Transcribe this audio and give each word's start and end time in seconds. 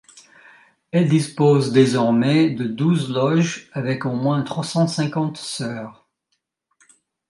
Elle 0.89 1.09
dispose 1.09 1.73
désormais 1.73 2.49
de 2.49 2.63
douze 2.65 3.11
loges 3.11 3.69
avec 3.71 4.03
au 4.07 4.13
moins 4.13 4.41
trois 4.41 4.63
cent 4.63 4.87
cinquante 4.87 5.37
sœurs. 5.37 6.07